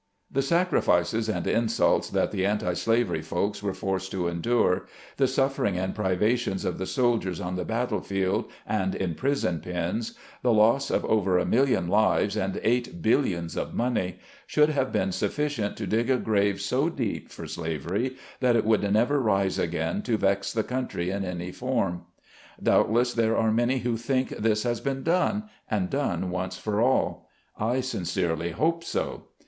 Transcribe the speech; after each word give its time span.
The 0.31 0.41
sacrifices 0.41 1.29
and 1.29 1.45
insults 1.45 2.09
that 2.09 2.31
the 2.31 2.43
anti 2.43 2.73
slavery 2.73 3.21
folks 3.21 3.61
were 3.61 3.75
forced 3.75 4.09
to 4.13 4.27
endure, 4.27 4.87
the 5.17 5.27
suffering 5.27 5.77
and 5.77 5.93
privations 5.93 6.65
of 6.65 6.79
the 6.79 6.87
soldiers 6.87 7.39
on 7.39 7.55
the 7.55 7.65
battle 7.65 8.01
field, 8.01 8.49
and 8.65 8.95
in 8.95 9.13
prison 9.13 9.59
pens; 9.59 10.17
the 10.41 10.51
loss 10.53 10.89
of 10.89 11.05
over 11.05 11.37
a 11.37 11.45
million 11.45 11.87
lives, 11.87 12.35
and 12.35 12.59
eight 12.63 13.03
billions 13.03 13.55
of 13.55 13.75
money, 13.75 14.17
should 14.47 14.69
have 14.69 14.91
been 14.91 15.11
sufficient 15.11 15.77
to 15.77 15.85
dig 15.85 16.09
a 16.09 16.17
grave 16.17 16.59
so 16.61 16.89
deep 16.89 17.29
for 17.29 17.45
slavery, 17.45 18.17
that 18.39 18.55
it 18.55 18.65
would 18.65 18.81
never 18.91 19.19
rise 19.19 19.59
again 19.59 20.01
to 20.01 20.17
vex 20.17 20.51
the 20.51 20.63
country 20.63 21.11
in 21.11 21.23
any 21.23 21.51
form. 21.51 22.05
Doubtless 22.63 23.13
there 23.13 23.37
are 23.37 23.51
many 23.51 23.77
who 23.77 23.97
think 23.97 24.29
this 24.29 24.63
has 24.63 24.81
been 24.81 25.03
done, 25.03 25.43
and 25.69 25.91
done 25.91 26.31
once 26.31 26.57
for 26.57 26.81
all. 26.81 27.29
I 27.59 27.81
sincerely 27.81 28.49
hope 28.49 28.83
so. 28.83 29.25